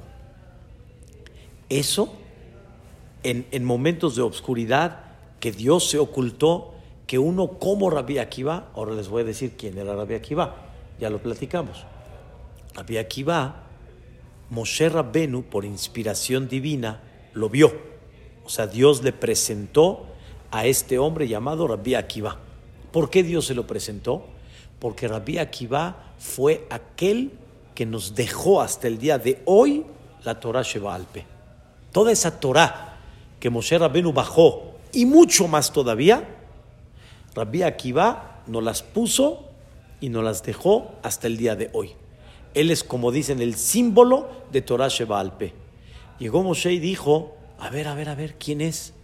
[1.68, 2.10] Eso,
[3.22, 5.04] en, en momentos de obscuridad,
[5.38, 6.72] que Dios se ocultó,
[7.06, 10.56] que uno como Rabbi Akiva, ahora les voy a decir quién era Rabbi Akiva,
[10.98, 11.84] ya lo platicamos.
[12.72, 13.64] Rabbi Akiva,
[14.48, 17.02] Moshe Rabbenu, por inspiración divina,
[17.34, 17.74] lo vio.
[18.46, 20.15] O sea, Dios le presentó
[20.50, 22.38] a este hombre llamado Rabbi Akiva.
[22.92, 24.24] ¿Por qué Dios se lo presentó?
[24.78, 27.32] Porque Rabbi Akiva fue aquel
[27.74, 29.84] que nos dejó hasta el día de hoy
[30.24, 31.24] la Torah Sheba Alpe.
[31.92, 32.98] Toda esa Torah
[33.38, 36.26] que Moshe Rabbenu bajó y mucho más todavía,
[37.34, 39.44] Rabbi Akiva nos las puso
[40.00, 41.92] y nos las dejó hasta el día de hoy.
[42.54, 45.52] Él es, como dicen, el símbolo de Torah Sheba Alpe.
[46.18, 48.94] Llegó Moshe y dijo, a ver, a ver, a ver, ¿quién es?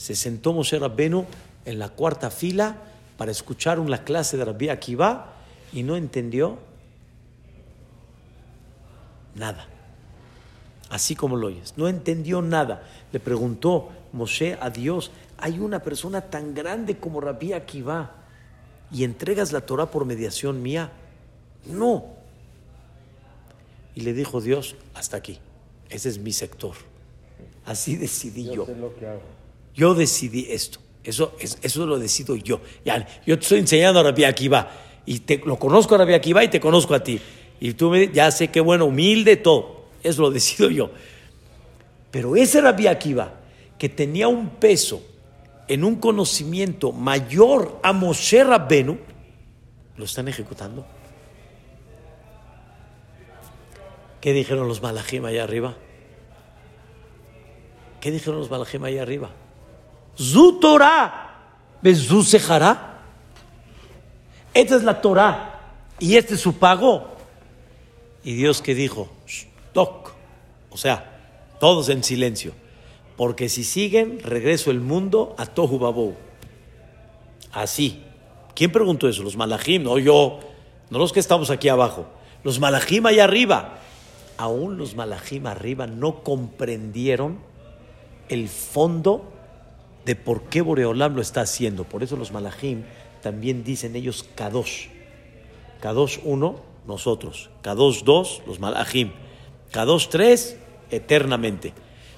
[0.00, 1.26] Se sentó Moshe Rabbenu
[1.66, 2.78] en la cuarta fila
[3.18, 5.34] para escuchar una clase de Rabbi Akiva
[5.74, 6.56] y no entendió
[9.34, 9.68] nada.
[10.88, 11.74] Así como lo oyes.
[11.76, 12.82] No entendió nada.
[13.12, 18.12] Le preguntó Moshe a Dios, hay una persona tan grande como Rabbi Akiva
[18.90, 20.92] y entregas la Torah por mediación mía.
[21.66, 22.06] No.
[23.94, 25.40] Y le dijo Dios, hasta aquí.
[25.90, 26.74] Ese es mi sector.
[27.66, 28.54] Así decidí yo.
[28.54, 29.39] Yo sé lo que hago.
[29.80, 30.78] Yo decidí esto.
[31.02, 32.60] Eso, es- eso lo decido yo.
[33.24, 34.70] Yo te estoy enseñando a Rabbi Akiva.
[35.06, 37.18] Y te, lo conozco a Rabbi Akiva y te conozco a ti.
[37.60, 39.86] Y tú me ya sé que bueno, humilde, todo.
[40.02, 40.90] Eso lo decido yo.
[42.10, 43.32] Pero ese Rabbi Akiva,
[43.78, 45.02] que tenía un peso
[45.66, 48.98] en un conocimiento mayor a Moshe Rabbenu,
[49.96, 50.84] lo están ejecutando.
[54.20, 55.74] ¿Qué dijeron los malajim allá arriba?
[58.02, 59.30] ¿Qué dijeron los malajim allá arriba?
[60.20, 61.38] Zu Torah,
[61.80, 63.00] Bezu Sejara.
[64.52, 65.60] Esta es la Torah
[65.98, 67.16] y este es su pago.
[68.22, 70.12] Y Dios que dijo, Shtok.
[70.70, 72.52] O sea, todos en silencio.
[73.16, 76.14] Porque si siguen, regreso el mundo a Tohu Babou.
[77.52, 78.02] Así.
[78.54, 79.22] ¿Quién preguntó eso?
[79.22, 80.40] Los malajim, no yo,
[80.90, 82.06] no los que estamos aquí abajo.
[82.44, 83.78] Los malajim allá arriba.
[84.36, 87.38] Aún los malajim arriba no comprendieron
[88.28, 89.39] el fondo
[90.10, 91.84] de por qué Boreolam lo está haciendo.
[91.84, 92.82] Por eso los malajim
[93.22, 94.88] también dicen ellos Kadosh.
[95.80, 97.48] Kadosh 1, nosotros.
[97.62, 99.12] Kadosh 2, los malajim.
[99.70, 100.56] Kadosh 3,
[100.90, 101.74] eternamente.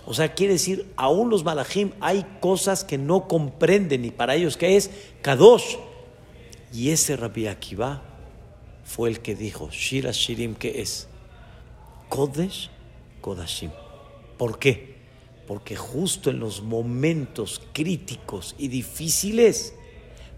[0.07, 4.57] O sea, quiere decir, aún los malajim hay cosas que no comprenden y para ellos
[4.57, 4.91] ¿qué es?
[5.21, 5.77] Kadosh.
[6.73, 8.01] Y ese Rabbi Akiva
[8.85, 11.09] fue el que dijo, Shira Shirim, ¿qué es?
[12.09, 12.71] Kodesh,
[13.21, 13.71] Kodashim.
[14.39, 15.02] ¿Por qué?
[15.47, 19.75] Porque justo en los momentos críticos y difíciles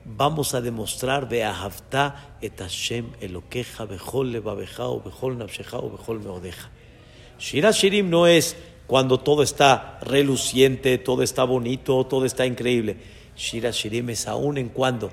[0.05, 6.71] vamos a demostrar Beahavta et Hashem Elokeja bechol levabeja o bechol nafsheja o bechol meodeja.
[7.39, 12.97] Shira Shirim no es cuando todo está reluciente, todo está bonito, todo está increíble.
[13.37, 15.11] Shira Shirim es aún en cuando,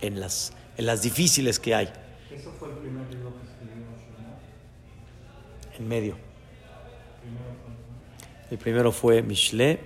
[0.00, 1.92] en las, en las difíciles que hay,
[2.30, 3.86] Eso fue el primer libro que escribió
[5.78, 6.25] en medio.
[8.50, 9.80] El primero fue Mishle,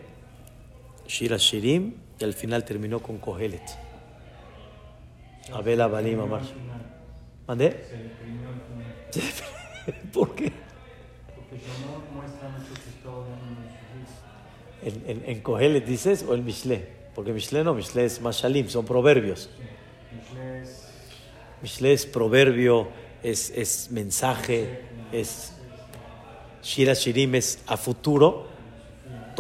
[1.06, 3.62] Shira Shirim, y al final terminó con Kohelet.
[5.52, 6.42] Abel Abalim Amar.
[7.46, 7.84] ¿Mandé?
[10.12, 10.52] ¿Por qué?
[11.34, 11.74] Porque hijos.
[14.82, 16.86] ¿En, en, en Kohelet dices o en Mishle?
[17.14, 19.50] Porque Mishle no, Mishle es Mashalim, son proverbios.
[20.12, 20.90] Mishle es
[21.62, 22.88] Mishle es proverbio,
[23.22, 24.82] es, es mensaje,
[25.12, 25.52] es
[26.62, 28.48] Shira Shirim es a futuro,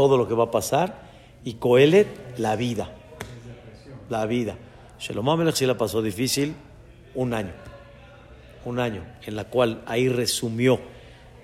[0.00, 1.02] todo lo que va a pasar,
[1.44, 2.90] y Kohelet, la vida.
[4.08, 4.56] La vida.
[4.98, 6.54] Shlomo Amelech la pasó difícil
[7.14, 7.52] un año,
[8.64, 10.80] un año, en la cual ahí resumió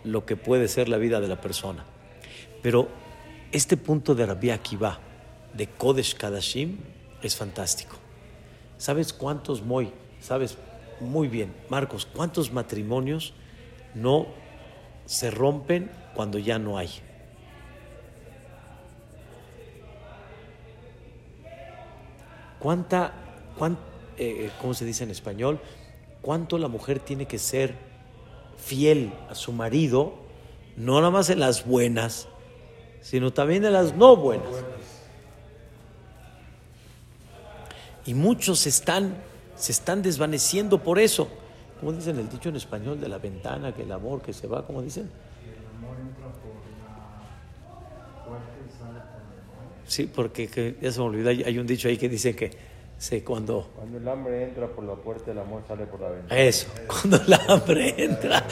[0.05, 1.85] lo que puede ser la vida de la persona.
[2.63, 2.89] Pero
[3.53, 5.01] este punto de Rabbi Akiva,
[5.53, 6.79] de Kodesh Kadashim,
[7.23, 7.97] es fantástico.
[8.79, 9.93] ¿Sabes cuántos, Moy?
[10.19, 10.57] ¿Sabes
[11.01, 13.35] muy bien, Marcos, cuántos matrimonios
[13.95, 14.29] no
[15.05, 16.89] se rompen cuando ya no hay?
[22.59, 23.13] ¿Cuánta,
[23.59, 23.79] cuán-
[24.17, 25.61] eh, cómo se dice en español?
[26.23, 27.75] ¿Cuánto la mujer tiene que ser
[28.57, 30.15] fiel a su marido,
[30.77, 32.27] no nada más en las buenas,
[33.03, 34.47] sino también en las no buenas?
[38.07, 39.17] Y muchos están,
[39.57, 41.29] se están desvaneciendo por eso.
[41.81, 44.65] Como dicen el dicho en español de la ventana, que el amor que se va,
[44.67, 45.11] como dicen.
[45.45, 49.76] el amor entra por la puerta y sale por la puerta.
[49.87, 52.51] Sí, porque que- ya se me olvidó, hay, hay un dicho ahí que dice que
[52.99, 53.71] se, cuando...
[53.77, 56.41] Cuando el hambre entra por la puerta, el amor sale por la ventana.
[56.41, 58.47] Eso, cuando el hambre entra,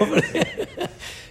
[0.00, 0.24] hombre,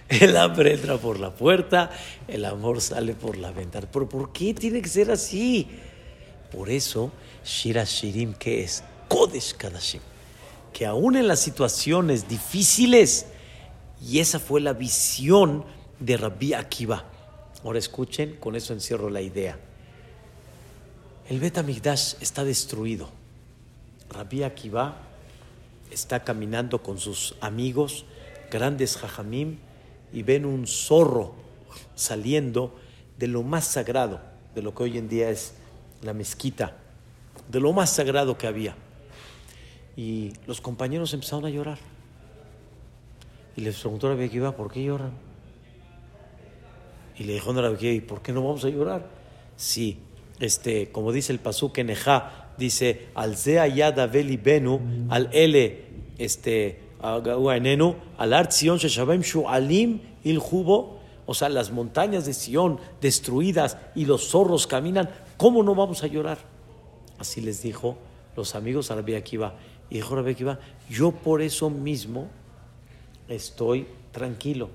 [0.08, 1.90] el hambre entra por la puerta,
[2.26, 3.86] el amor sale por la ventana.
[3.92, 5.68] ¿Pero por qué tiene que ser así?
[6.50, 7.12] Por eso,
[7.44, 8.82] Shira Shirim, ¿qué es?
[9.08, 10.00] Kodesh Kadashim.
[10.72, 13.26] Que aún en las situaciones difíciles,
[14.02, 15.64] y esa fue la visión
[16.00, 17.04] de Rabbi Akiva.
[17.66, 19.58] Ahora escuchen, con eso encierro la idea.
[21.28, 23.08] El Bet Amigdash está destruido.
[24.08, 24.98] Rabbi Akiva
[25.90, 28.04] está caminando con sus amigos,
[28.52, 29.58] grandes jajamim,
[30.12, 31.34] y ven un zorro
[31.96, 32.72] saliendo
[33.18, 34.20] de lo más sagrado,
[34.54, 35.54] de lo que hoy en día es
[36.02, 36.76] la mezquita,
[37.48, 38.76] de lo más sagrado que había.
[39.96, 41.78] Y los compañeros empezaron a llorar.
[43.56, 45.25] Y les preguntó Rabbi Akiva, ¿por qué lloran?
[47.18, 49.08] Y le dijo a ¿y por qué no vamos a llorar?
[49.56, 49.98] Sí,
[50.38, 53.66] este, como dice el pasuk en Ejá, dice, al Zea
[54.06, 55.84] Veli Benu, al Ele,
[56.18, 63.78] este, al Art Sion Sheshabem Shualim Il Jubo, o sea, las montañas de Sion destruidas
[63.94, 66.38] y los zorros caminan, ¿cómo no vamos a llorar?
[67.18, 67.96] Así les dijo
[68.36, 69.54] los amigos a Rabbi Akiva.
[69.88, 70.58] Y dijo Rabbi Akiva,
[70.90, 72.28] yo por eso mismo
[73.28, 74.68] estoy tranquilo,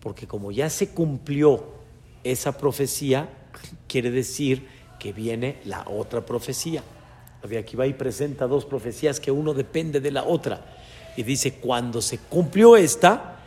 [0.00, 1.79] porque como ya se cumplió
[2.24, 3.28] esa profecía,
[3.86, 4.66] quiere decir
[4.98, 6.82] que viene la otra profecía.
[7.42, 10.76] Rabbi Akiva y presenta dos profecías que uno depende de la otra.
[11.16, 13.38] Y dice, cuando se cumplió esta,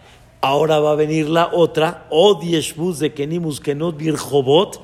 [0.42, 4.82] ahora va a venir la otra, O Dieshbuz de Kenimus Kenot Birjobot,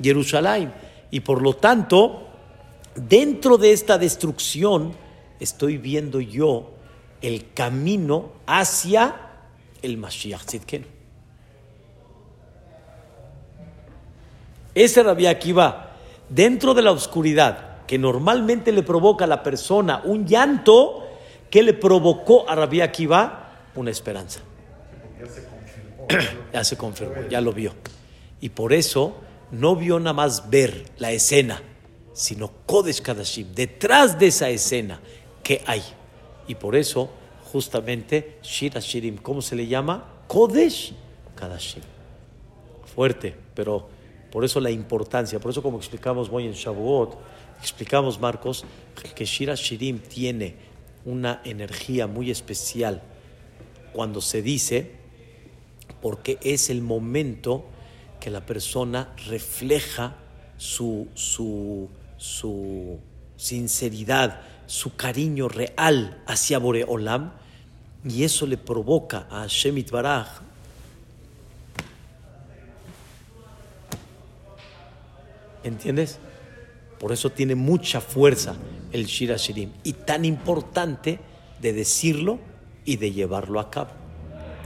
[0.00, 0.72] Jerusalén.
[1.10, 2.28] Y por lo tanto,
[2.94, 4.92] dentro de esta destrucción,
[5.40, 6.70] estoy viendo yo
[7.20, 9.14] el camino hacia
[9.82, 11.01] el Mashiach Tzidkenu.
[14.74, 15.96] Ese Rabbi Akiva,
[16.28, 21.06] dentro de la oscuridad, que normalmente le provoca a la persona un llanto,
[21.50, 24.40] que le provocó a Rabbi Akiva una esperanza.
[25.20, 26.06] Ya se confirmó.
[26.52, 27.74] Ya se confirmó, ya lo vio.
[28.40, 29.14] Y por eso
[29.50, 31.62] no vio nada más ver la escena,
[32.14, 35.00] sino Kodesh Kadashim, detrás de esa escena,
[35.42, 35.82] ¿qué hay?
[36.48, 37.10] Y por eso,
[37.52, 40.04] justamente, Shira Shirim, ¿cómo se le llama?
[40.26, 40.94] Kodesh
[41.36, 41.82] Kadashim.
[42.94, 43.88] Fuerte, pero
[44.32, 47.18] por eso la importancia, por eso como explicamos hoy en Shavuot,
[47.60, 48.64] explicamos Marcos,
[49.14, 50.56] que Shira Shirim tiene
[51.04, 53.02] una energía muy especial
[53.92, 54.92] cuando se dice,
[56.00, 57.66] porque es el momento
[58.20, 60.16] que la persona refleja
[60.56, 62.98] su, su, su
[63.36, 67.32] sinceridad, su cariño real hacia Boreolam,
[68.02, 70.51] y eso le provoca a Shemit Baraj
[75.64, 76.18] ¿Entiendes?
[76.98, 78.54] Por eso tiene mucha fuerza
[78.92, 81.18] el Shira Shirim y tan importante
[81.60, 82.38] de decirlo
[82.84, 83.90] y de llevarlo a cabo.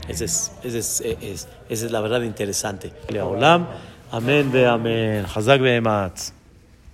[0.07, 2.91] Es- esa es la verdad interesante.
[4.11, 5.25] Amén, ve amén.
[5.33, 5.81] Hazak ve.